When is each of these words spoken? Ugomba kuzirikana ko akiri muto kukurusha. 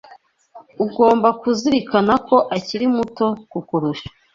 Ugomba 0.85 1.27
kuzirikana 1.41 2.13
ko 2.27 2.37
akiri 2.55 2.85
muto 2.95 3.25
kukurusha. 3.51 4.07